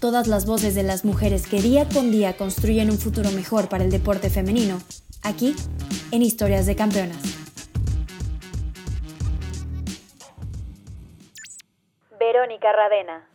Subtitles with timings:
[0.00, 3.82] Todas las voces de las mujeres que día con día construyen un futuro mejor para
[3.82, 4.78] el deporte femenino,
[5.22, 5.54] aquí,
[6.12, 7.16] en Historias de Campeonas.
[12.20, 13.26] Verónica Radena.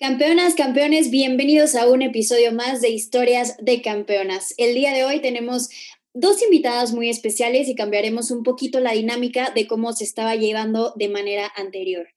[0.00, 4.54] Campeonas, campeones, bienvenidos a un episodio más de Historias de Campeonas.
[4.58, 5.68] El día de hoy tenemos
[6.14, 10.92] dos invitadas muy especiales y cambiaremos un poquito la dinámica de cómo se estaba llevando
[10.96, 12.08] de manera anterior.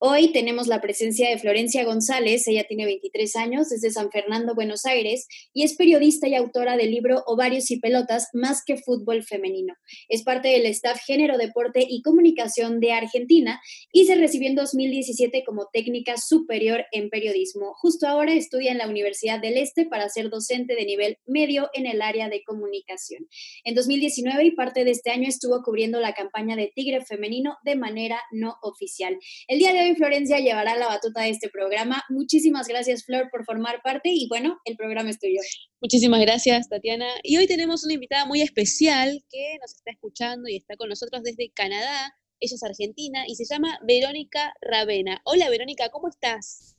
[0.00, 4.54] Hoy tenemos la presencia de Florencia González, ella tiene 23 años, es de San Fernando,
[4.54, 9.24] Buenos Aires, y es periodista y autora del libro Ovarios y Pelotas, más que fútbol
[9.24, 9.74] femenino.
[10.08, 13.60] Es parte del staff Género, Deporte y Comunicación de Argentina
[13.92, 17.74] y se recibió en 2017 como técnica superior en periodismo.
[17.74, 21.86] Justo ahora estudia en la Universidad del Este para ser docente de nivel medio en
[21.86, 23.26] el área de comunicación.
[23.64, 27.76] En 2019 y parte de este año estuvo cubriendo la campaña de Tigre Femenino de
[27.76, 29.18] manera no oficial.
[29.46, 32.02] El día de hoy Florencia llevará la batuta de este programa.
[32.08, 35.40] Muchísimas gracias, Flor, por formar parte y bueno, el programa es tuyo.
[35.80, 37.06] Muchísimas gracias, Tatiana.
[37.22, 41.22] Y hoy tenemos una invitada muy especial que nos está escuchando y está con nosotros
[41.22, 42.16] desde Canadá.
[42.40, 45.20] Ella es argentina y se llama Verónica Ravena.
[45.24, 46.76] Hola, Verónica, ¿cómo estás?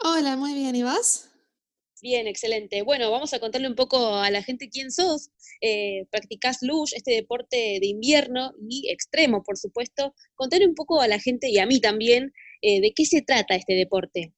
[0.00, 0.76] Hola, muy bien.
[0.76, 1.27] ¿Y vos?
[2.00, 2.82] Bien, excelente.
[2.82, 5.30] Bueno, vamos a contarle un poco a la gente quién sos.
[5.60, 10.14] Eh, practicás luge, este deporte de invierno y extremo, por supuesto.
[10.34, 12.32] Contarle un poco a la gente y a mí también
[12.62, 14.34] eh, ¿De qué se trata este deporte?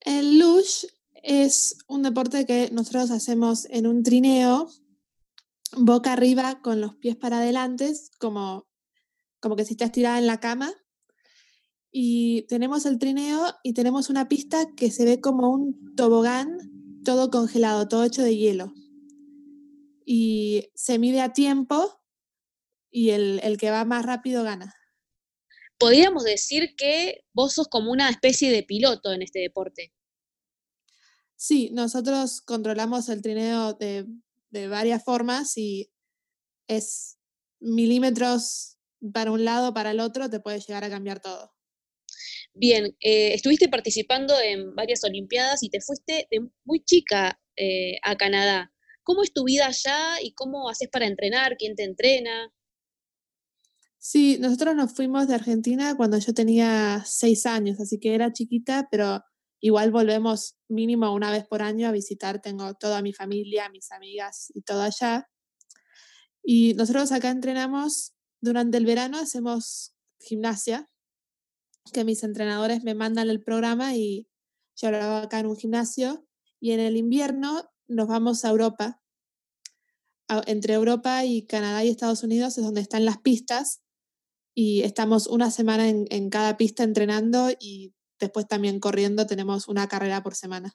[0.00, 0.88] El luge
[1.22, 4.68] es un deporte que nosotros hacemos en un trineo,
[5.76, 8.68] boca arriba con los pies para adelante, como,
[9.40, 10.72] como que si estás tirada en la cama.
[12.00, 17.30] Y tenemos el trineo y tenemos una pista que se ve como un tobogán, todo
[17.30, 18.72] congelado, todo hecho de hielo.
[20.04, 22.00] Y se mide a tiempo
[22.90, 24.78] y el, el que va más rápido gana
[25.78, 29.94] podríamos decir que vos sos como una especie de piloto en este deporte.
[31.36, 34.06] Sí, nosotros controlamos el trineo de,
[34.68, 35.90] varias formas y
[36.66, 37.18] es
[37.60, 38.76] milímetros
[39.12, 41.54] para un lado, para el otro, te puede llegar a cambiar todo.
[42.54, 48.16] Bien, eh, estuviste participando en varias Olimpiadas y te fuiste de muy chica eh, a
[48.16, 48.72] Canadá.
[49.02, 51.56] ¿Cómo es tu vida allá y cómo haces para entrenar?
[51.56, 52.52] ¿Quién te entrena?
[53.98, 58.88] Sí, nosotros nos fuimos de Argentina cuando yo tenía seis años, así que era chiquita,
[58.90, 59.22] pero
[59.60, 62.40] igual volvemos mínimo una vez por año a visitar.
[62.40, 65.28] Tengo toda mi familia, mis amigas y todo allá.
[66.42, 70.88] Y nosotros acá entrenamos durante el verano, hacemos gimnasia,
[71.92, 74.28] que mis entrenadores me mandan el programa y
[74.76, 76.26] yo lo hago acá en un gimnasio.
[76.60, 79.00] Y en el invierno nos vamos a Europa.
[80.46, 83.80] Entre Europa y Canadá y Estados Unidos es donde están las pistas
[84.54, 90.22] y estamos una semana en, cada pista entrenando y después también corriendo, tenemos una carrera
[90.22, 90.74] por semana.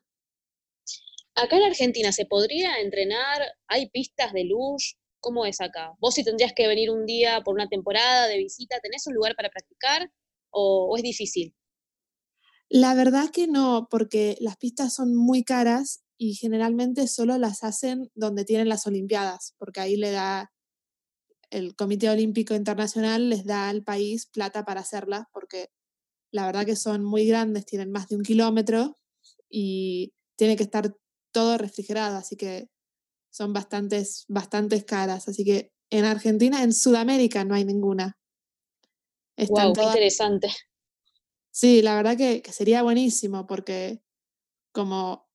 [1.36, 3.42] Acá en Argentina, ¿se podría entrenar?
[3.68, 4.98] ¿Hay pistas de luz?
[5.20, 5.94] ¿Cómo es acá?
[6.00, 9.36] ¿Vos si tendrías que venir un día por una temporada de visita, tenés un lugar
[9.36, 10.10] para practicar
[10.54, 11.56] o, es difícil?
[12.70, 18.10] La verdad que no, porque las pistas son muy caras y generalmente solo las hacen
[18.16, 20.52] donde tienen las Olimpiadas, porque ahí le da
[21.50, 25.70] el Comité Olímpico Internacional les da al país plata para hacerlas, porque
[26.32, 28.98] la verdad que son muy grandes, tienen más de un kilómetro
[29.50, 30.96] y tiene que estar
[31.32, 32.70] todo refrigerado, así que
[33.30, 35.28] son bastantes, bastantes caras.
[35.28, 38.18] Así que en Argentina, en Sudamérica no hay ninguna.
[39.38, 40.50] Wow, qué interesante.
[41.52, 44.02] Sí, la verdad que, que sería buenísimo porque
[44.72, 45.30] como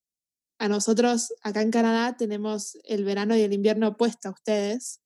[0.57, 5.01] a nosotros acá en Canadá tenemos el verano y el invierno opuesto a ustedes,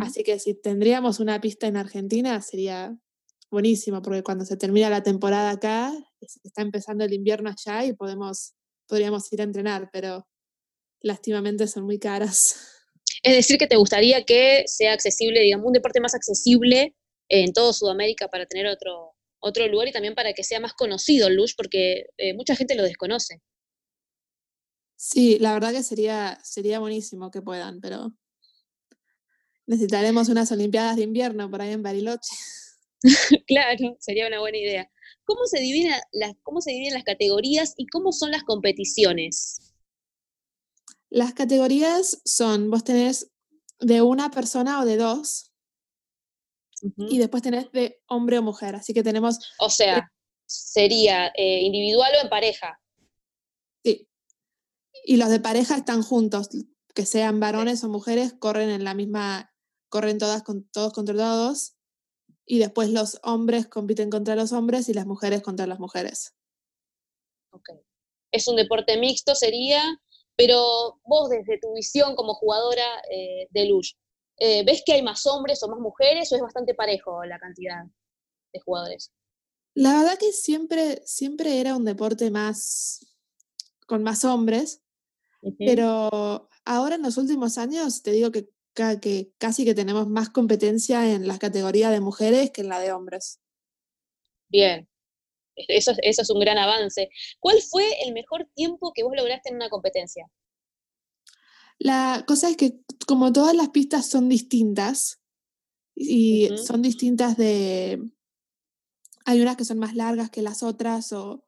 [0.00, 2.96] Así que si tendríamos una pista en Argentina sería
[3.50, 8.54] buenísimo, porque cuando se termina la temporada acá, está empezando el invierno allá y podemos,
[8.86, 10.26] podríamos ir a entrenar, pero
[11.00, 12.56] lástimamente son muy caras.
[13.22, 16.94] Es decir, que te gustaría que sea accesible, digamos, un deporte más accesible
[17.28, 21.28] en todo Sudamérica para tener otro, otro lugar y también para que sea más conocido
[21.28, 23.40] el luge, porque eh, mucha gente lo desconoce.
[24.96, 28.12] Sí, la verdad que sería, sería buenísimo que puedan, pero
[29.68, 32.34] Necesitaremos unas Olimpiadas de invierno por ahí en Bariloche.
[33.46, 34.90] claro, sería una buena idea.
[35.24, 39.60] ¿cómo se, dividen las, ¿cómo se dividen las categorías y cómo son las competiciones?
[41.10, 43.30] Las categorías son, vos tenés
[43.78, 45.47] de una persona o de dos,
[46.96, 49.38] y después tenés de hombre o mujer, así que tenemos...
[49.58, 50.10] O sea,
[50.46, 52.80] sería eh, individual o en pareja.
[53.84, 54.08] Sí.
[55.04, 56.48] Y los de pareja están juntos,
[56.94, 59.52] que sean varones o mujeres, corren en la misma,
[59.88, 61.74] corren todas con, todos contra todos.
[62.44, 66.34] Y después los hombres compiten contra los hombres y las mujeres contra las mujeres.
[67.50, 67.70] Ok.
[68.32, 69.82] Es un deporte mixto, sería,
[70.36, 73.94] pero vos desde tu visión como jugadora eh, de luge,
[74.38, 77.84] eh, ¿ves que hay más hombres o más mujeres o es bastante parejo la cantidad
[78.52, 79.12] de jugadores?
[79.74, 83.06] La verdad que siempre, siempre era un deporte más
[83.86, 84.82] con más hombres,
[85.58, 88.50] pero ahora en los últimos años te digo que,
[89.00, 92.92] que casi que tenemos más competencia en la categoría de mujeres que en la de
[92.92, 93.40] hombres.
[94.48, 94.88] Bien,
[95.54, 97.08] eso, eso es un gran avance.
[97.40, 100.26] ¿Cuál fue el mejor tiempo que vos lograste en una competencia?
[101.78, 105.20] La cosa es que como todas las pistas son distintas
[105.94, 108.02] y son distintas de,
[109.24, 111.44] hay unas que son más largas que las otras o,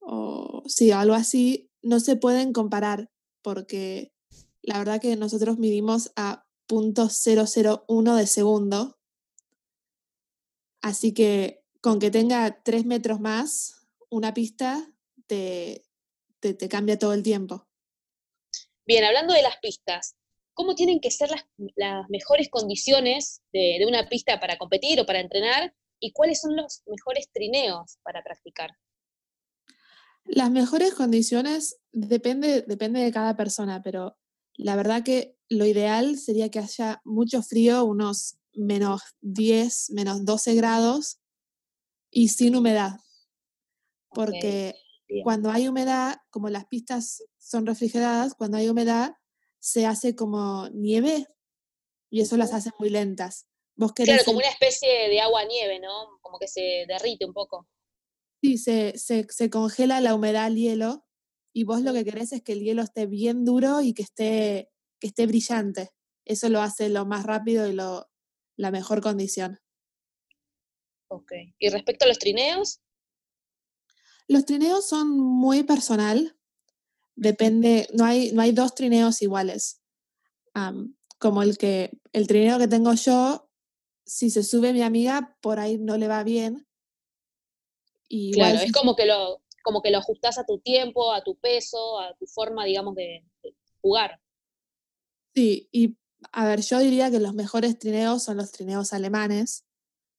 [0.00, 3.10] o sí, algo así, no se pueden comparar
[3.42, 4.12] porque
[4.62, 8.98] la verdad que nosotros midimos a .001 de segundo.
[10.80, 14.92] Así que con que tenga tres metros más, una pista
[15.26, 15.84] te,
[16.40, 17.66] te, cambia todo el tiempo.
[18.86, 20.16] Bien, hablando de las pistas,
[20.54, 21.44] ¿cómo tienen que ser las,
[21.76, 26.56] las mejores condiciones de, de, una pista para competir o para entrenar y cuáles son
[26.56, 28.70] los mejores trineos para practicar?
[30.24, 34.16] Las mejores condiciones depende, depende de cada persona, pero
[34.54, 40.54] la verdad que lo ideal sería que haya mucho frío, unos menos 10, menos 12
[40.54, 41.20] grados
[42.10, 42.98] y sin humedad.
[44.10, 44.74] Porque
[45.22, 49.16] cuando hay humedad, como las pistas son refrigeradas, cuando hay humedad
[49.58, 51.26] se hace como nieve
[52.10, 53.46] y eso las hace muy lentas
[53.94, 56.18] claro, como una especie de agua-nieve, ¿no?
[56.20, 57.68] Como que se derrite un poco.
[58.42, 61.06] Sí, se, se, congela la humedad al hielo
[61.52, 64.70] y vos lo que querés es que el hielo esté bien duro y que esté,
[65.00, 65.90] que esté brillante.
[66.24, 68.08] Eso lo hace lo más rápido y lo,
[68.56, 69.60] la mejor condición.
[71.08, 71.32] Ok.
[71.58, 72.80] ¿Y respecto a los trineos?
[74.28, 76.36] Los trineos son muy personal.
[77.14, 79.80] Depende, no hay, no hay dos trineos iguales.
[81.18, 83.48] como el que el trineo que tengo yo
[84.04, 86.66] si se sube mi amiga, por ahí no le va bien.
[88.08, 91.36] Y claro, es como que, lo, como que lo ajustás a tu tiempo, a tu
[91.36, 93.24] peso, a tu forma, digamos, de,
[93.80, 94.20] jugar.
[95.34, 95.96] Sí, y
[96.30, 99.64] a ver, yo diría que los mejores trineos son los trineos alemanes,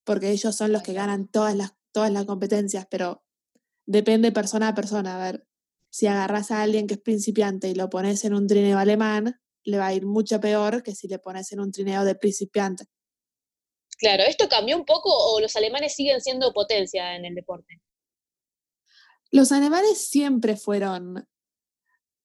[0.04, 3.24] porque ellos son los que ganan todas las, todas las competencias, pero
[3.86, 5.16] depende persona a persona.
[5.16, 5.48] A ver,
[5.94, 9.78] si agarras a alguien que es principiante y lo pones en un trineo alemán, le
[9.78, 12.86] va a ir mucho peor que si le pones en un trineo de principiante.
[14.00, 17.80] Claro, ¿esto cambió un poco o los alemanes siguen siendo potencia en el deporte?
[19.30, 21.30] Los alemanes siempre fueron,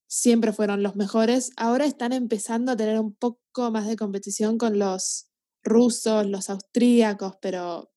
[0.07, 1.51] siempre fueron los mejores.
[1.59, 5.29] Ahora están empezando a tener un poco más de competición con los
[5.63, 7.93] rusos, los austríacos, pero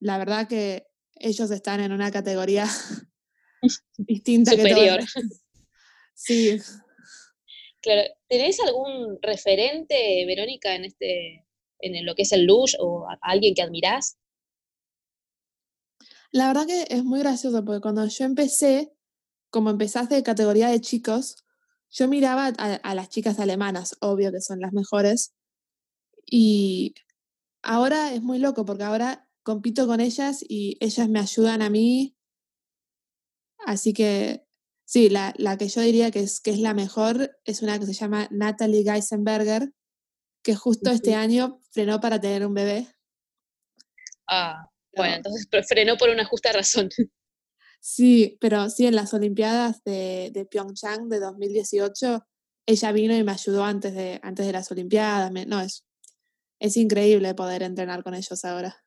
[0.00, 0.86] la verdad que
[1.16, 2.66] ellos están en una categoría
[3.96, 4.52] distinta.
[4.52, 5.00] Superior.
[5.00, 5.22] Que
[6.14, 6.58] sí.
[7.80, 11.46] Claro, ¿tenés algún referente, Verónica, en este,
[11.78, 14.18] en lo que es el luge o a, alguien que admirás?
[16.30, 18.92] La verdad que es muy gracioso porque cuando yo empecé,
[19.50, 21.44] como empezaste de categoría de chicos,
[21.90, 25.34] yo miraba a, las chicas alemanas, obvio que son las mejores,
[26.26, 26.94] y
[27.62, 32.17] ahora es muy loco porque ahora compito con ellas y ellas me ayudan a mí.
[33.66, 34.46] Así que
[34.84, 37.86] sí, la, la que yo diría que es, que es la mejor es una que
[37.86, 39.72] se llama Natalie Geisenberger,
[40.42, 42.86] que justo este año frenó para tener un bebé.
[44.26, 46.88] Ah, bueno, entonces frenó por una justa razón.
[47.80, 52.26] Sí, pero sí, en las Olimpiadas de, de Pyeongchang de 2018,
[52.66, 55.30] ella vino y me ayudó antes de, antes de las Olimpiadas.
[55.46, 55.86] no, es,
[56.58, 58.84] es increíble poder entrenar con ellos ahora.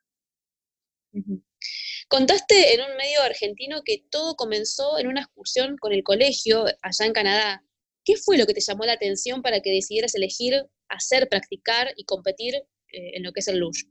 [2.11, 7.05] Contaste en un medio argentino que todo comenzó en una excursión con el colegio allá
[7.05, 7.65] en Canadá.
[8.03, 10.53] ¿Qué fue lo que te llamó la atención para que decidieras elegir
[10.89, 13.87] hacer, practicar y competir eh, en lo que es el luge?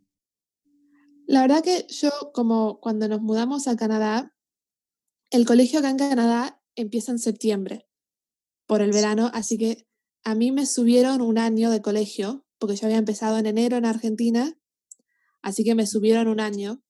[1.26, 4.36] La verdad que yo, como cuando nos mudamos a Canadá,
[5.30, 7.88] el colegio acá en Canadá empieza en septiembre
[8.66, 9.86] por el verano, así que
[10.24, 13.86] a mí me subieron un año de colegio, porque yo había empezado en enero en
[13.86, 14.60] Argentina,
[15.40, 16.82] así que me subieron un año.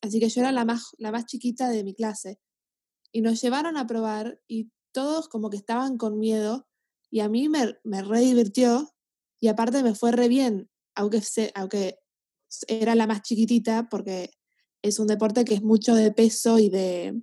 [0.00, 2.38] Así que yo era la más, la más chiquita de mi clase.
[3.12, 6.68] Y nos llevaron a probar y todos como que estaban con miedo
[7.10, 8.94] y a mí me, me re divirtió
[9.40, 11.22] y aparte me fue re bien, aunque,
[11.54, 11.98] aunque
[12.66, 14.30] era la más chiquitita porque
[14.82, 17.20] es un deporte que es mucho de peso y de...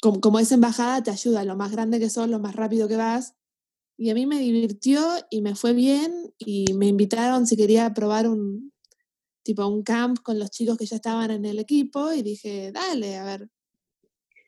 [0.00, 2.96] Como, como es embajada, te ayuda, lo más grande que sos, lo más rápido que
[2.96, 3.34] vas.
[3.96, 8.28] Y a mí me divirtió y me fue bien y me invitaron si quería probar
[8.28, 8.73] un
[9.44, 13.16] tipo un camp con los chicos que ya estaban en el equipo y dije, dale,
[13.16, 13.48] a ver.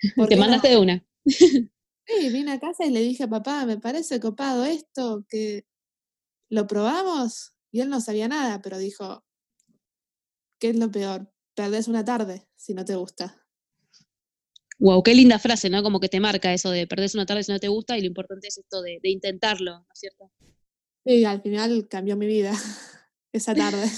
[0.29, 1.07] Te mandaste de una.
[2.09, 5.67] Sí, vine a casa y le dije, papá, me parece copado esto, que
[6.49, 7.57] lo probamos.
[7.73, 9.25] Y él no sabía nada, pero dijo,
[10.61, 11.33] ¿qué es lo peor?
[11.57, 13.45] Perdés una tarde si no te gusta.
[14.79, 15.83] Wow, qué linda frase, ¿no?
[15.83, 18.07] Como que te marca eso de perdés una tarde si no te gusta y lo
[18.07, 20.31] importante es esto de, intentarlo, ¿no es cierto?
[21.05, 22.53] Sí, al final cambió mi vida
[23.33, 23.91] esa tarde.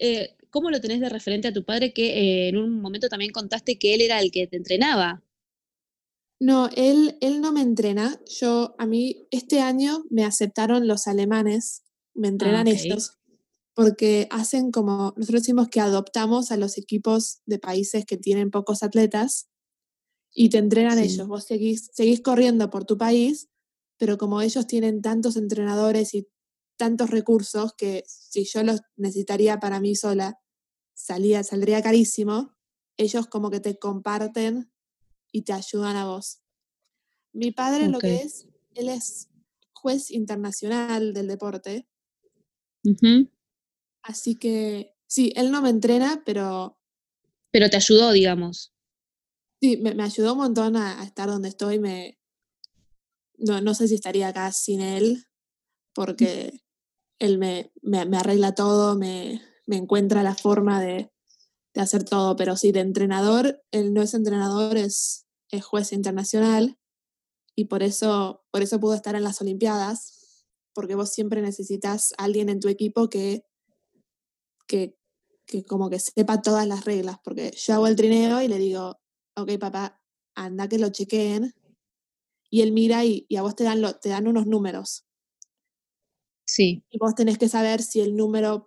[0.00, 3.30] Eh, ¿Cómo lo tenés de referente a tu padre que eh, en un momento también
[3.30, 5.22] contaste que él era el que te entrenaba?
[6.40, 8.18] No, él, él no me entrena.
[8.26, 13.18] Yo, a mí, este año me aceptaron los alemanes, me ah, entrenan ellos,
[13.74, 18.82] porque hacen como, nosotros decimos que adoptamos a los equipos de países que tienen pocos
[18.82, 19.50] atletas
[20.32, 21.28] y te entrenan ellos.
[21.28, 23.50] Vos seguís, seguís corriendo por tu país,
[23.98, 26.26] pero como ellos tienen tantos entrenadores y
[26.80, 30.40] tantos recursos que si yo los necesitaría para mí sola,
[30.94, 32.56] salía, saldría carísimo,
[32.96, 34.72] ellos como que te comparten
[35.30, 36.40] y te ayudan a vos.
[37.34, 39.28] Mi padre lo que es, él es
[39.74, 41.86] juez internacional del deporte.
[44.02, 46.78] Así que sí, él no me entrena, pero...
[47.50, 48.72] Pero te ayudó, digamos.
[49.60, 51.78] Sí, me, ayudó un montón a, estar donde estoy.
[51.78, 52.18] Me,
[53.36, 55.26] no, no sé si estaría acá sin él,
[55.92, 56.62] porque
[57.20, 61.12] él me, me, arregla todo, me, me, encuentra la forma de,
[61.74, 66.78] de hacer todo, pero sí, de entrenador, él no es entrenador, es, es juez internacional
[67.54, 72.48] y por eso, por eso pudo estar en las Olimpiadas, porque vos siempre necesitas alguien
[72.48, 73.44] en tu equipo que,
[74.66, 74.96] que,
[75.46, 78.98] que como que sepa todas las reglas, porque yo hago el trineo y le digo,
[79.36, 80.00] ok papá,
[80.34, 81.54] anda que lo chequeen,
[82.48, 85.04] y él mira y, y a vos te dan, lo, te dan unos números.
[86.52, 86.82] Sí.
[86.90, 88.66] Y vos tenés que saber si el número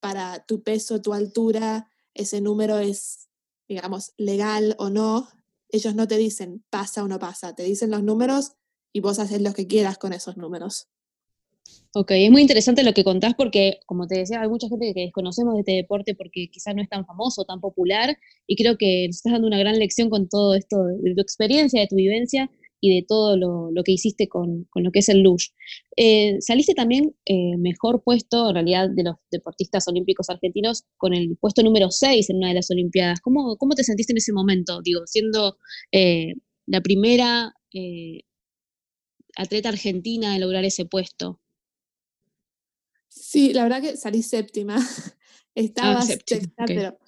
[0.00, 3.28] para tu peso, tu altura, ese número es,
[3.68, 5.28] digamos, legal o no.
[5.68, 8.52] Ellos no te dicen pasa o no pasa, te dicen los números
[8.94, 10.88] y vos haces lo que quieras con esos números.
[11.92, 15.02] Ok, es muy interesante lo que contás porque, como te decía, hay mucha gente que
[15.02, 18.16] desconocemos de este deporte porque quizás no es tan famoso, tan popular,
[18.46, 21.82] y creo que nos estás dando una gran lección con todo esto de tu experiencia,
[21.82, 25.48] de tu vivencia, y de todo lo, que hiciste con, lo que es el luge.
[25.96, 31.36] Eh, saliste también eh, mejor puesto, en realidad, de los deportistas olímpicos argentinos con el
[31.40, 33.20] puesto número 6 en una de las Olimpiadas.
[33.20, 34.80] ¿Cómo, cómo te sentiste en ese momento?
[34.82, 35.58] Digo, siendo
[35.92, 36.34] eh,
[36.66, 37.54] la primera
[39.36, 41.40] atleta argentina en lograr ese puesto.
[43.08, 44.76] Sí, la verdad que salí séptima.
[45.54, 46.98] Estaba ah, sexta, pero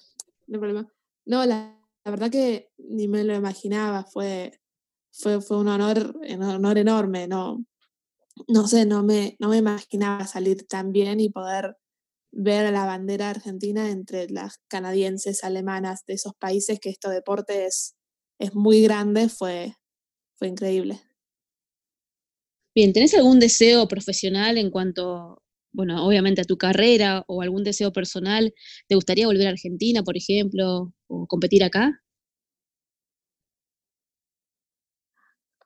[0.47, 0.93] no problema.
[1.25, 4.03] No, la, la verdad que ni me lo imaginaba.
[4.03, 4.60] Fue,
[5.11, 7.65] fue, fue un honor, un honor enorme, no,
[8.47, 11.77] no sé, no me, no me imaginaba salir tan bien y poder
[12.31, 17.95] ver la bandera argentina entre las canadienses, alemanas, de esos países que esto deporte es,
[18.39, 19.75] es muy grande, fue,
[20.35, 21.01] fue increíble.
[22.73, 27.91] Bien, ¿tenés algún deseo profesional en cuanto, bueno, obviamente a tu carrera o algún deseo
[27.91, 28.53] personal?
[28.87, 32.00] ¿Te gustaría volver a Argentina, por ejemplo, o competir acá?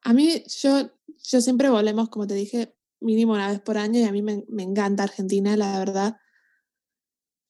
[0.06, 0.92] A mí, yo,
[1.24, 4.44] yo siempre volvemos, como te dije, mínimo una vez por año y a mí me,
[4.60, 6.18] encanta Argentina, la verdad.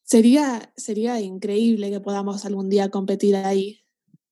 [0.04, 3.84] Sería, sería increíble que podamos algún día competir ahí.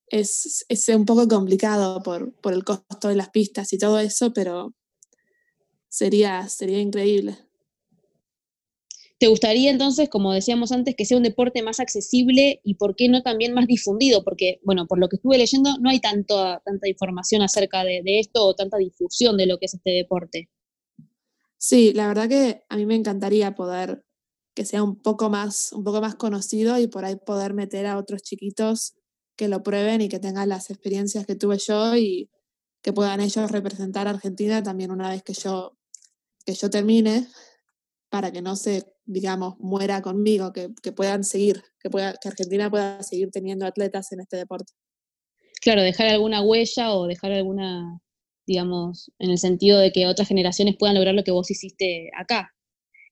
[0.08, 4.32] Es, es un poco complicado por, por el costo de las pistas y todo eso,
[4.32, 4.74] pero
[5.90, 7.38] sería, sería increíble.
[9.24, 13.08] ¿Te gustaría entonces, como decíamos antes, que sea un deporte más accesible y por qué
[13.08, 14.22] no también más difundido?
[14.22, 18.44] Porque, bueno, por lo que estuve leyendo, no hay tanto, tanta información acerca de, esto
[18.44, 20.50] o tanta difusión de lo que es este deporte.
[21.58, 24.04] Sí, la verdad que a mí me encantaría poder
[24.54, 27.98] que sea un poco más, un poco más conocido y por ahí poder meter a
[27.98, 28.94] otros chiquitos
[29.38, 32.30] que lo prueben y que tengan las experiencias que tuve yo y
[32.82, 35.78] que puedan ellos representar a Argentina también una vez que yo,
[36.46, 37.26] que yo termine,
[38.14, 43.02] para que no se digamos, muera conmigo, que, puedan seguir, que, pueda, que Argentina pueda
[43.02, 44.72] seguir teniendo atletas en este deporte.
[45.62, 48.00] Claro, dejar alguna huella o dejar alguna,
[48.46, 52.54] digamos, en el sentido de que otras generaciones puedan lograr lo que vos hiciste acá.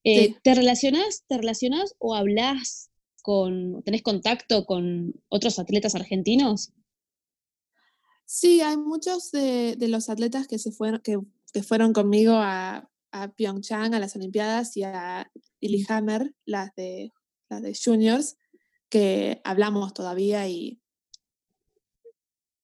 [0.03, 2.91] Eh, ¿Te relacionás, te relacionás o hablas
[3.23, 6.73] con, tenés contacto con otros atletas argentinos?
[8.25, 11.19] Sí, hay muchos de, los atletas que se fueron, que,
[11.63, 17.11] fueron conmigo a, a, Pyeongchang, a las Olimpiadas y a Lillehammer, las de,
[17.49, 18.37] las de juniors,
[18.89, 20.81] que hablamos todavía y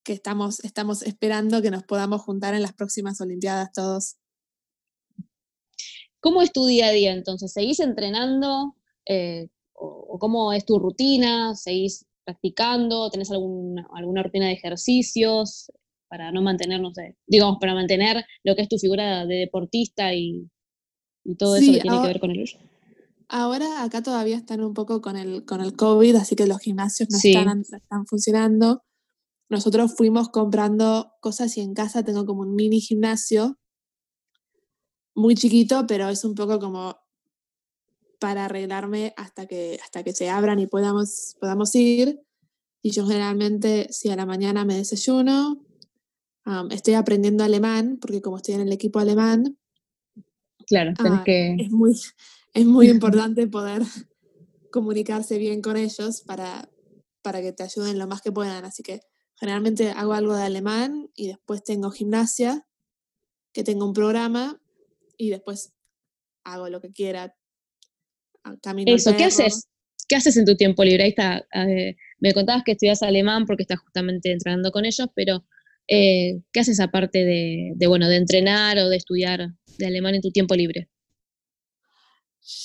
[0.04, 4.18] que estamos, estamos esperando que nos podamos juntar en las próximas Olimpiadas todos.
[6.20, 7.54] ¿Cómo es tu día a día entonces?
[7.54, 8.76] ¿Seguís entrenando?
[9.06, 11.56] Eh, o, cómo es tu rutina?
[11.56, 13.10] ¿Seguís practicando?
[13.10, 15.72] ¿Tenés alguna, alguna rutina de ejercicios
[16.08, 20.14] para no mantener, no sé, digamos, para mantener lo que es tu figura de deportista
[20.14, 20.50] y,
[21.38, 22.50] todo eso que tiene que ver con el
[23.28, 27.10] Ahora acá todavía están un poco con el, con el COVID, así que los gimnasios
[27.10, 28.84] no están, están funcionando.
[29.50, 33.58] Nosotros fuimos comprando cosas y en casa tengo como un mini gimnasio,
[35.16, 36.96] muy chiquito, pero es un poco como
[38.20, 42.22] para arreglarme hasta que, hasta que se abran y podamos, podamos ir.
[42.82, 45.66] Y yo generalmente, si a la mañana me desayuno,
[46.72, 49.58] estoy aprendiendo alemán, porque como estoy en el equipo alemán,
[50.66, 51.56] claro, ah, que...
[51.60, 51.94] es, muy,
[52.54, 53.84] es muy importante poder
[54.72, 56.70] comunicarse bien con ellos para,
[57.22, 58.66] para que te ayuden lo más que puedan.
[58.66, 59.02] Así que
[59.40, 62.66] generalmente hago algo de alemán y después tengo gimnasia,
[63.54, 64.62] que tengo un programa
[65.18, 65.74] y después
[66.44, 67.36] hago lo que quiera,
[68.86, 69.68] eso, ¿qué haces?
[70.08, 71.04] ¿Qué haces en tu tiempo libre?
[71.04, 71.46] Ahí está,
[72.20, 75.46] me contabas que estudias alemán porque estás justamente entrenando con ellos, pero
[75.88, 80.32] eh, ¿qué haces aparte de, bueno, de entrenar o de estudiar de alemán en tu
[80.32, 80.90] tiempo libre?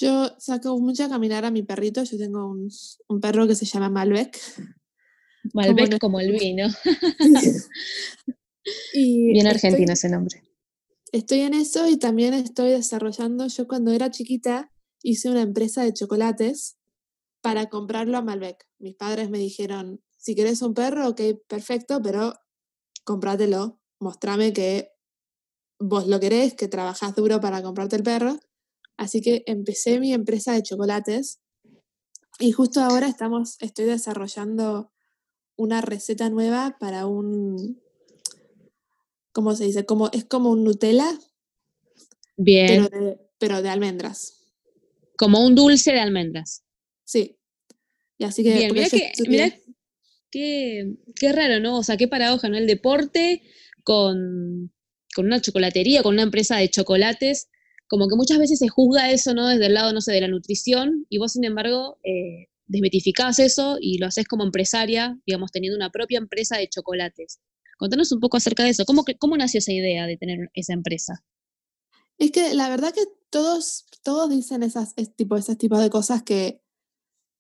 [0.01, 2.03] Yo saco mucho a caminar a mi perrito.
[2.05, 4.39] Yo tengo un, perro que se llama Malbec.
[5.55, 6.69] Malbec como, el vino.
[8.95, 10.43] Bien argentino ese nombre.
[11.11, 13.49] Estoy en eso y también estoy desarrollando.
[13.49, 14.71] Yo cuando era chiquita
[15.03, 16.77] hice una empresa de chocolates
[17.41, 18.65] para comprarlo a Malbec.
[18.79, 22.35] Mis padres me dijeron, si querés un perro, ok, perfecto, pero
[23.05, 24.91] comprátelo, mostrame que
[25.79, 28.39] vos lo querés, que trabajás duro para comprarte el perro.
[28.97, 31.41] Así que empecé mi empresa de chocolates
[32.39, 34.93] y justo ahora estamos, estoy desarrollando
[35.57, 37.81] una receta nueva para un,
[39.33, 39.85] ¿cómo se dice?
[39.85, 41.19] Como, es como un Nutella,
[42.37, 42.89] Bien.
[43.39, 44.39] pero de almendras.
[45.17, 46.65] Como un dulce de almendras.
[47.05, 47.39] Sí.
[48.19, 48.55] Y así que.
[48.55, 48.73] Bien,
[49.29, 49.53] mira,
[50.33, 51.79] qué, qué, raro, ¿no?
[51.79, 52.57] O sea, qué paradoja, ¿no?
[52.57, 53.43] El deporte
[53.85, 54.73] con,
[55.15, 57.49] con una chocolatería, con una empresa de chocolates.
[57.87, 59.47] Como que muchas veces se juzga eso, ¿no?
[59.47, 62.49] Desde el lado, no sé, de la nutrición, y vos, sin embargo, eh,
[63.39, 67.41] eso y lo haces como empresaria, digamos, teniendo una propia empresa de chocolates.
[67.77, 68.85] Contanos un poco acerca de eso.
[68.85, 71.25] ¿Cómo, cómo nació esa idea de tener esa empresa?
[72.19, 76.63] Es que la verdad que todos, todos dicen esas, tipo, esos tipos de cosas que,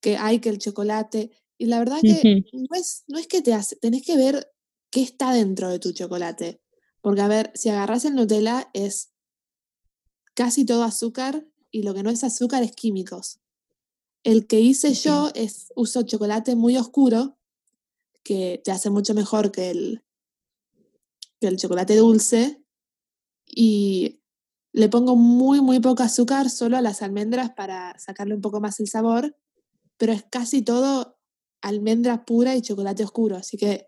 [0.00, 1.30] que hay, que el chocolate.
[1.62, 4.52] Y la verdad que no, es, no es que te hace, tenés que ver
[4.90, 6.60] qué está dentro de tu chocolate.
[7.00, 9.12] Porque, a ver, si agarras el Nutella es
[10.34, 13.38] casi todo azúcar y lo que no es azúcar es químicos.
[14.24, 17.38] El que hice yo es uso chocolate muy oscuro,
[18.24, 20.02] que te hace mucho mejor que el,
[21.40, 22.60] que el chocolate dulce.
[23.46, 24.20] Y
[24.72, 28.80] le pongo muy, muy poco azúcar solo a las almendras para sacarle un poco más
[28.80, 29.36] el sabor,
[29.96, 31.21] pero es casi todo
[31.62, 33.86] almendra pura y chocolate oscuro, así que,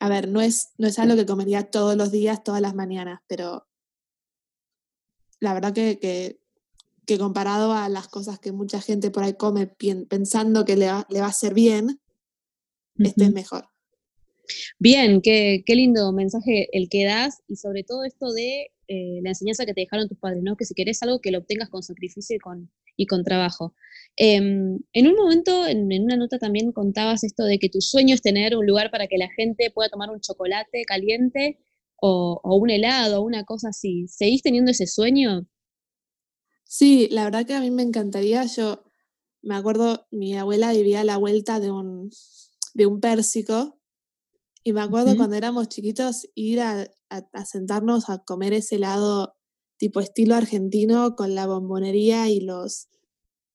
[0.00, 3.20] a ver, no es, no es algo que comería todos los días, todas las mañanas,
[3.28, 3.66] pero
[5.40, 6.38] la verdad que, que,
[7.18, 9.66] comparado a las cosas que mucha gente por ahí come
[10.08, 12.00] pensando que le va, le va a hacer bien,
[12.96, 13.68] este es mejor.
[14.78, 19.30] Bien, qué, qué, lindo mensaje el que das y sobre todo esto de eh, la
[19.30, 20.56] enseñanza que te dejaron tus padres, ¿no?
[20.56, 23.74] Que si querés algo que lo obtengas con sacrificio y con, y con trabajo.
[24.16, 28.22] Em, en un momento, en, una nota también contabas esto de que tu sueño es
[28.22, 31.58] tener un lugar para que la gente pueda tomar un chocolate caliente
[31.96, 34.06] o, o un helado o una cosa así.
[34.08, 35.46] ¿Seguís teniendo ese sueño?
[36.64, 38.44] Sí, la verdad que a mí me encantaría.
[38.46, 38.84] Yo
[39.42, 42.10] me acuerdo, mi abuela vivía a la vuelta de un,
[42.74, 43.78] de un pérsico
[44.64, 46.88] y me acuerdo cuando éramos chiquitos ir a,
[47.44, 49.34] sentarnos a comer ese helado
[49.82, 52.86] tipo estilo argentino con la bombonería y los,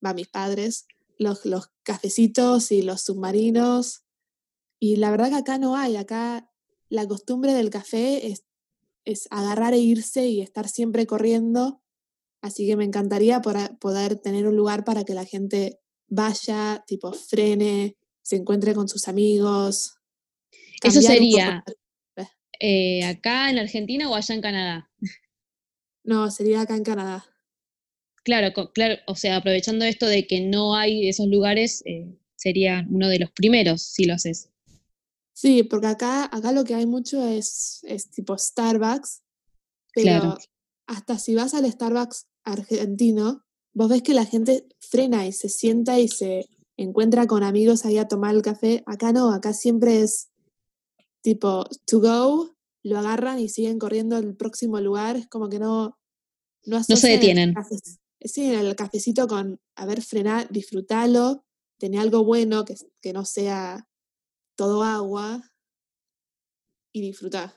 [0.04, 0.86] va, mis padres,
[1.16, 4.02] los, los cafecitos y los submarinos.
[4.78, 6.52] Y la verdad que acá no hay, acá
[6.90, 8.44] la costumbre del café es,
[9.06, 11.80] es agarrar e irse y estar siempre corriendo.
[12.42, 17.96] Así que me encantaría poder tener un lugar para que la gente vaya, tipo frene,
[18.20, 19.94] se encuentre con sus amigos,
[20.82, 21.64] eso sería
[22.60, 24.87] eh, acá en Argentina o allá en Canadá.
[26.08, 27.26] No, sería acá en Canadá.
[28.24, 33.10] claro, claro, o sea, aprovechando esto de que no hay esos lugares, eh, sería uno
[33.10, 34.48] de los primeros si lo haces.
[35.34, 39.22] Sí, porque acá, acá lo que hay mucho es, es tipo Starbucks,
[39.94, 40.38] pero
[40.86, 43.44] hasta si vas al Starbucks argentino,
[43.74, 47.98] vos ves que la gente frena y se sienta y se encuentra con amigos ahí
[47.98, 48.82] a tomar el café.
[48.86, 50.30] Acá no, acá siempre es
[51.20, 55.16] tipo to go, lo agarran y siguen corriendo al próximo lugar.
[55.16, 55.97] Es como que no,
[56.64, 57.54] no, se detienen.
[58.20, 61.44] sí, en el cafecito con, a ver, frenar, disfrútalo,
[61.78, 63.88] tener algo bueno que, que no sea
[64.56, 65.50] todo agua
[66.92, 67.54] y disfrutar.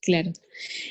[0.00, 0.32] Claro.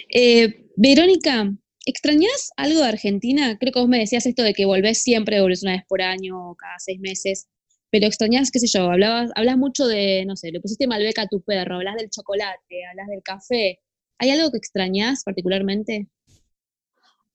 [0.10, 1.52] Eh, Verónica,
[1.86, 3.58] ¿extrañas algo de Argentina?
[3.60, 6.56] Creo que vos me decías esto de que volvés siempre, volvés una vez por año,
[6.56, 7.48] cada seis meses,
[7.90, 11.28] pero extrañas, qué sé yo, hablabas, hablas mucho de, no sé, le pusiste Malbec a
[11.28, 13.80] tu perro, hablas del chocolate, hablas del café.
[14.20, 16.10] ¿Hay algo que extrañas particularmente?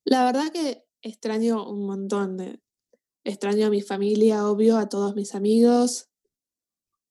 [0.05, 2.61] La verdad que extraño un montón de...
[3.25, 6.09] Extraño a mi familia, obvio, a todos mis amigos,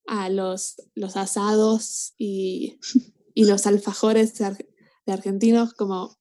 [0.07, 2.79] a los, los asados y,
[3.33, 4.67] y los alfajores de,
[5.07, 6.17] argentinos, como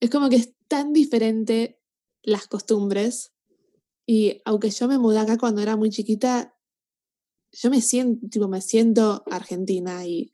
[0.00, 1.80] es como que es tan diferente
[2.22, 3.32] las costumbres.
[4.06, 6.56] Y aunque yo me mudé acá cuando era muy chiquita,
[7.52, 10.32] yo me siento, tipo, me siento argentina y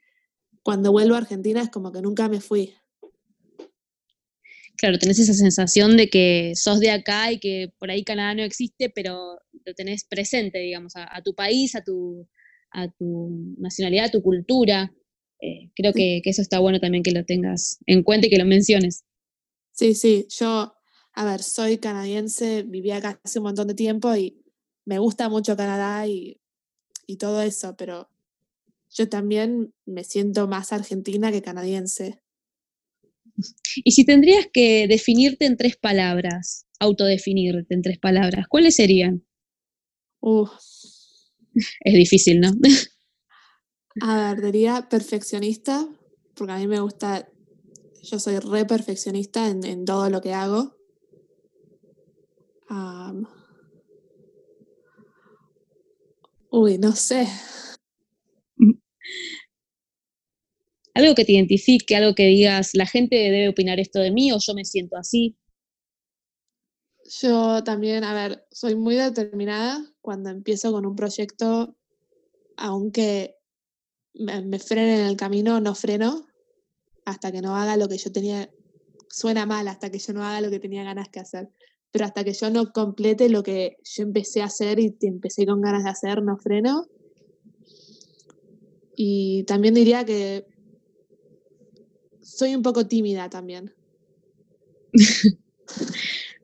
[0.64, 2.74] cuando vuelvo a Argentina es como que nunca me fui.
[4.76, 8.42] Claro, tenés esa sensación de que sos de acá y que por ahí Canadá no
[8.42, 12.26] existe, pero lo tenés presente, digamos, a, tu país, a tu,
[12.70, 14.92] a tu nacionalidad, a tu cultura.
[15.40, 18.46] Eh, creo que, eso está bueno también que lo tengas en cuenta y que lo
[18.46, 19.04] menciones.
[19.70, 20.74] Sí, sí, yo,
[21.12, 24.42] a ver, soy canadiense, viví acá hace un montón de tiempo y
[24.86, 26.40] me gusta mucho Canadá y,
[27.06, 28.08] y todo eso, pero
[28.94, 32.22] yo también me siento más argentina que canadiense.
[33.76, 39.26] Y si tendrías que definirte en tres palabras, autodefinirte en tres palabras, ¿cuáles serían?
[41.80, 42.52] Es difícil, ¿no?
[44.00, 45.88] A ver, diría perfeccionista,
[46.34, 47.28] porque a mí me gusta,
[48.02, 50.76] yo soy re perfeccionista en, todo lo que hago.
[56.50, 57.28] uy, no sé.
[60.94, 64.38] Algo que te identifique, algo que digas, la gente debe opinar esto de mí o
[64.38, 65.36] yo me siento así.
[67.20, 71.76] Yo también, a ver, soy muy determinada cuando empiezo con un proyecto,
[72.56, 73.36] aunque
[74.14, 76.26] me, frenen en el camino, no freno
[77.04, 78.50] hasta que no haga lo que yo tenía,
[79.10, 81.50] suena mal, hasta que yo no haga lo que tenía ganas de hacer,
[81.90, 85.60] pero hasta que yo no complete lo que yo empecé a hacer y empecé con
[85.60, 86.86] ganas de hacer, no freno.
[88.96, 90.46] Y también diría que
[92.22, 93.72] soy un poco tímida también.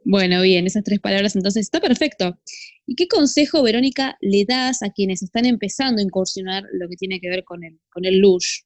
[0.04, 2.38] bueno, bien, esas tres palabras entonces está perfecto.
[2.86, 7.20] ¿Y qué consejo, Verónica, le das a quienes están empezando a incursionar lo que tiene
[7.20, 8.62] que ver con el, con el lush?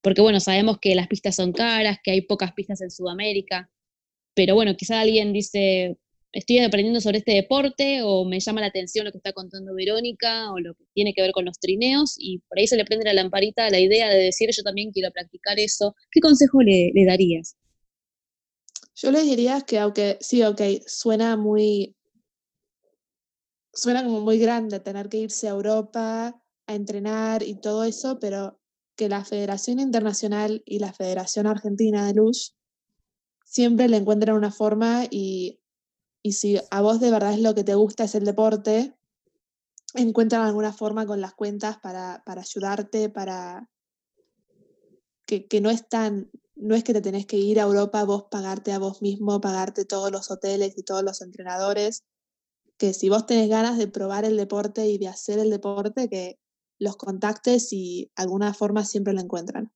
[0.00, 3.70] Porque bueno, sabemos que las pistas son caras, que hay pocas pistas en Sudamérica,
[4.34, 5.98] pero bueno, quizá alguien dice,
[6.32, 10.50] estoy aprendiendo sobre este deporte o me llama la atención lo que está contando Verónica
[10.50, 13.04] o lo que tiene que ver con los trineos y por ahí se le prende
[13.04, 15.94] la lamparita la idea de decir yo también quiero practicar eso.
[16.10, 17.56] ¿Qué consejo le, le darías?
[18.94, 21.96] Yo les diría que aunque sí, ok, suena muy
[23.74, 28.58] suena como muy grande tener que irse a Europa a entrenar y todo eso, pero
[28.96, 32.54] que la Federación Internacional y la Federación Argentina de Luz
[33.44, 35.61] siempre le encuentran una forma y,
[36.22, 38.94] y si a vos de verdad es lo que te gusta es el deporte,
[39.94, 43.68] encuentran alguna forma con las cuentas para, para ayudarte, para
[45.26, 48.26] que, que, no es tan, no es que te tenés que ir a Europa, vos
[48.30, 52.04] pagarte a vos mismo, pagarte todos los hoteles y todos los entrenadores,
[52.78, 56.38] que si vos tenés ganas de probar el deporte y de hacer el deporte, que
[56.78, 59.72] los contactes y alguna forma siempre lo encuentran.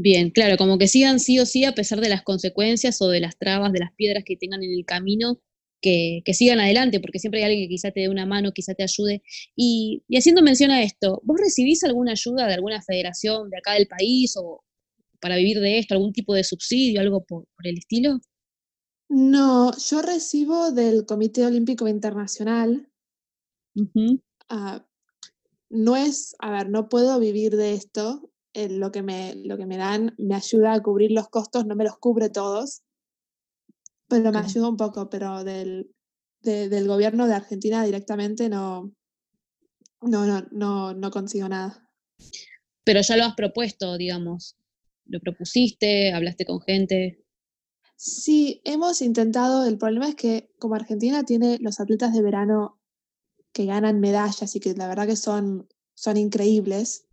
[0.00, 3.18] Bien, claro, como que sigan sí o sí a pesar de las consecuencias o de
[3.18, 5.40] las trabas, de las piedras que tengan en el camino,
[5.80, 8.84] que, sigan adelante, porque siempre hay alguien que quizá te dé una mano, quizá te
[8.84, 9.24] ayude.
[9.56, 13.88] Y, haciendo mención a esto, ¿vos recibís alguna ayuda de alguna federación de acá del
[13.88, 14.62] país o
[15.20, 18.20] para vivir de esto, algún tipo de subsidio, algo por el estilo?
[19.08, 22.88] No, yo recibo del Comité Olímpico Internacional.
[24.48, 24.86] Ah,
[25.70, 28.30] no es, a ver, no puedo vivir de esto.
[28.54, 31.76] Eh, lo, que me, lo que me dan me ayuda a cubrir los costos, no
[31.76, 32.82] me los cubre todos,
[34.08, 35.94] pero me ayuda un poco, pero del,
[36.40, 38.92] del gobierno de Argentina directamente no,
[40.00, 41.88] no, no, no, no consigo nada.
[42.84, 44.56] Pero ya lo has propuesto, digamos.
[45.04, 47.22] Lo propusiste, hablaste con gente.
[47.96, 52.80] Sí, hemos intentado, el problema es que como Argentina tiene los atletas de verano
[53.52, 57.07] que ganan medallas y que la verdad que son, son increíbles,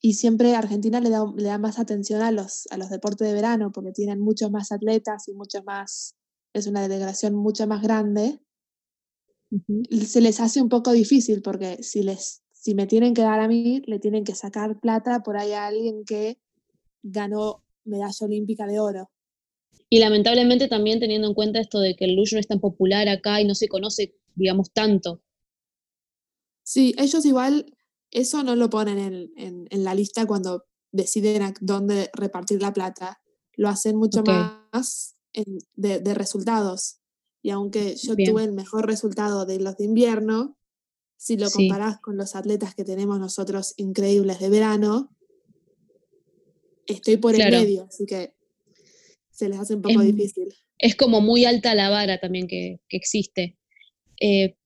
[0.00, 3.34] y siempre Argentina le da, le da más atención a los, a los deportes de
[3.34, 6.16] verano porque tienen muchos más atletas y muchos más,
[6.52, 8.38] es una delegación mucho más grande.
[10.06, 13.48] Se les hace un poco difícil porque si, les, si me tienen que dar a
[13.48, 16.38] mí, le tienen que sacar plata por ahí a alguien que
[17.02, 19.10] ganó medalla olímpica de oro.
[19.90, 23.08] Y lamentablemente también teniendo en cuenta esto de que el luge no es tan popular
[23.08, 25.22] acá y no se conoce, digamos, tanto.
[26.62, 27.77] Sí, ellos igual
[28.10, 33.20] eso no lo ponen en, en, la lista cuando deciden dónde repartir la plata.
[33.54, 35.14] Lo hacen mucho más
[35.74, 37.00] de, de, resultados.
[37.42, 40.56] Y aunque yo tuve el mejor resultado de los de invierno,
[41.16, 45.16] si lo comparás con los atletas que tenemos nosotros increíbles de verano,
[46.86, 48.34] estoy por el medio, así que
[49.30, 50.54] se les hace un poco difícil.
[50.78, 53.58] Es como muy alta la vara también que, que existe.
[54.20, 54.57] Eh,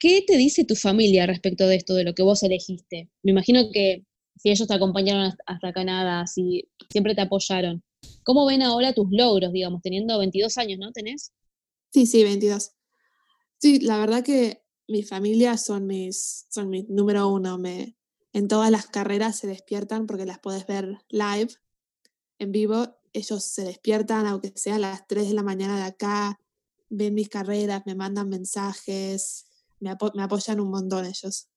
[0.00, 3.10] ¿Qué te dice tu familia respecto de esto, de lo que vos elegiste?
[3.22, 4.06] Me imagino que
[4.38, 7.84] si ellos te acompañaron hasta Canadá, si siempre te apoyaron,
[8.24, 10.90] ¿cómo ven ahora tus logros, digamos, teniendo 22 años, ¿no?
[10.92, 11.32] ¿Tenés?
[11.92, 12.72] Sí, sí, 22.
[13.58, 17.58] Sí, la verdad que mi familia son mis, son mi número uno.
[17.58, 17.94] Me,
[18.32, 21.50] en todas las carreras se despiertan porque las puedes ver live,
[22.38, 22.96] en vivo.
[23.12, 26.40] Ellos se despiertan, aunque sea a las 3 de la mañana de acá,
[26.88, 29.49] ven mis carreras, me mandan mensajes,
[29.80, 31.48] me, apoyan un montón ellos.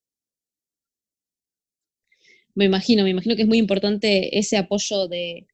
[2.55, 5.47] Me imagino, me imagino que es muy importante ese apoyo de,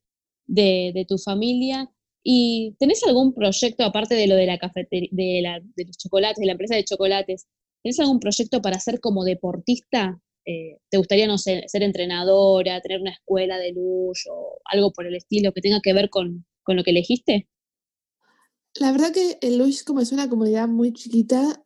[1.08, 1.90] tu familia.
[2.22, 6.52] ¿Y tenés algún proyecto, aparte de lo de la cafetería, de, los chocolates, de la
[6.52, 7.46] empresa de chocolates,
[7.82, 10.20] ¿tenés algún proyecto para ser como deportista?
[10.44, 15.06] Eh, ¿Te gustaría, no sé, ser entrenadora, tener una escuela de luz o algo por
[15.06, 17.48] el estilo que tenga que ver con, con lo que elegiste?
[18.74, 21.64] La verdad que el Lush, como es una comunidad muy chiquita,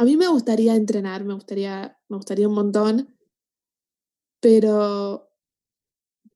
[0.00, 3.18] a mí me gustaría entrenar, me gustaría, me gustaría un montón,
[4.40, 5.30] pero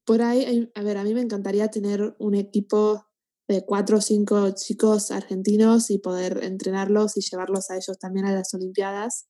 [0.05, 3.07] por ahí, a ver, a mí me encantaría tener un equipo
[3.49, 8.35] de cuatro o cinco chicos argentinos y poder entrenarlos y llevarlos a ellos también a
[8.35, 9.29] las Olimpiadas.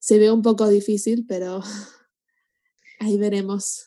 [0.00, 1.62] Se ve un poco difícil, pero
[3.00, 3.86] ahí veremos.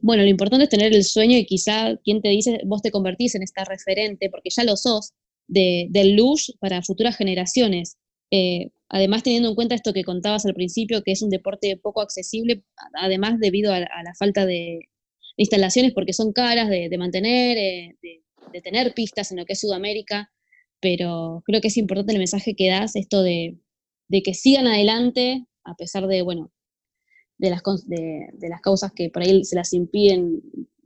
[0.00, 3.36] Bueno, lo importante es tener el sueño y quizá, quien te dice, vos te convertís
[3.36, 5.12] en esta referente, porque ya lo sos,
[5.46, 7.96] de, del luge para futuras generaciones.
[8.30, 12.00] Eh, además, teniendo en cuenta esto que contabas al principio, que es un deporte poco
[12.00, 14.80] accesible, además debido a, la falta de,
[15.36, 20.30] instalaciones, porque son caras de, mantener, eh, de, tener pistas en lo que es Sudamérica,
[20.80, 23.58] pero creo que es importante el mensaje que das, esto de,
[24.24, 26.52] que sigan adelante, a pesar de, bueno,
[27.38, 30.40] de las, de, las causas que por ahí se las impiden,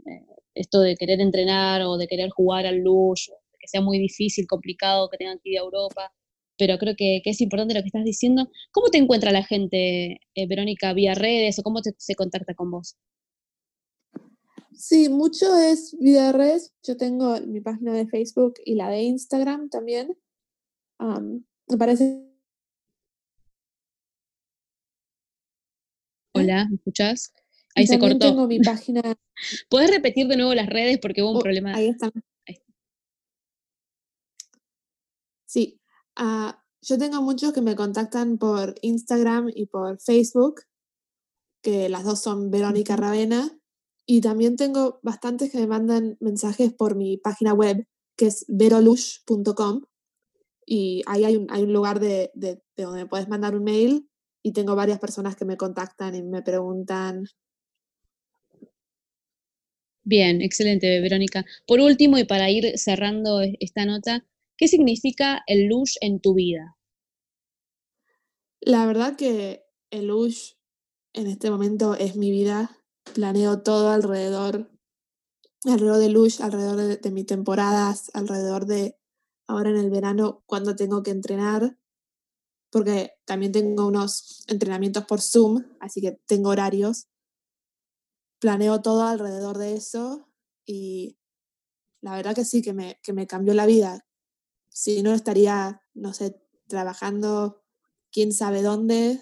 [0.06, 4.46] eh, esto de querer entrenar o de querer jugar al luge, que sea muy difícil,
[4.48, 6.12] complicado, que tengan que ir a Europa
[6.60, 8.50] pero creo que, es importante lo que estás diciendo.
[8.70, 12.98] ¿Cómo te encuentra la gente, eh, Verónica, vía redes o cómo se contacta con vos?
[14.74, 16.74] Sí, mucho es vía redes.
[16.86, 20.14] Yo tengo mi página de Facebook y la de Instagram también.
[20.98, 22.28] me parece.
[26.34, 27.32] Hola, ¿me escuchás?
[27.74, 28.18] Ahí se cortó.
[28.18, 29.00] tengo mi página.
[29.70, 31.74] ¿Puedes repetir de nuevo las redes porque hubo un oh, problema?
[31.74, 32.12] Ahí está.
[35.46, 35.79] Sí,
[36.22, 40.60] Ah, yo tengo muchos que me contactan por Instagram y por Facebook,
[41.62, 43.58] que las dos son Verónica Ravena.
[44.04, 47.86] Y también tengo bastantes que me mandan mensajes por mi página web,
[48.18, 49.84] que es verolush.com.
[50.66, 54.10] Y ahí hay un, hay un lugar de, de, donde puedes mandar un mail
[54.42, 57.24] y tengo varias personas que me contactan y me preguntan.
[60.04, 61.46] Bien, excelente, Verónica.
[61.66, 64.26] Por último, y para ir cerrando esta nota,
[64.60, 66.76] ¿Qué significa el lush en tu vida?
[68.60, 70.52] La verdad que el lush
[71.14, 72.76] en este momento es mi vida.
[73.14, 74.70] Planeo todo alrededor,
[75.64, 78.98] alrededor de lush, alrededor de, de mis temporadas, alrededor de
[79.46, 81.78] ahora en el verano cuando tengo que entrenar,
[82.70, 87.08] porque también tengo unos entrenamientos por Zoom, así que tengo horarios.
[88.40, 90.28] Planeo todo alrededor de eso
[90.66, 91.16] y
[92.02, 94.04] la verdad que sí, que me, que me cambió la vida
[94.80, 97.62] si no estaría, no sé, trabajando
[98.10, 99.20] quién sabe dónde,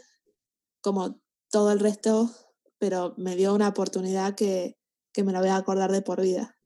[0.80, 2.30] como todo el resto,
[2.78, 4.76] pero me dio una oportunidad que,
[5.16, 6.56] me la voy a acordar de por vida.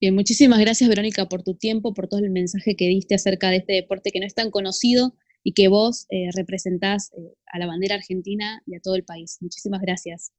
[0.00, 3.58] Bien, muchísimas gracias Verónica por tu tiempo, por todo el mensaje que diste acerca de
[3.58, 5.12] este deporte que no es tan conocido
[5.44, 9.36] y que vos eh, representás eh, a la bandera argentina y a todo el país.
[9.42, 10.32] Muchísimas gracias.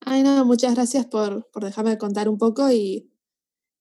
[0.00, 3.12] Ay, no, muchas gracias por, por dejarme contar un poco y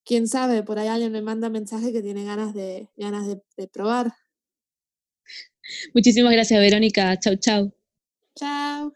[0.05, 4.13] quién sabe, por ahí alguien me manda mensaje que tiene ganas de, ganas de, probar.
[5.93, 7.17] Muchísimas gracias, Verónica.
[7.19, 7.73] Chau, chau.
[8.35, 8.93] Chao.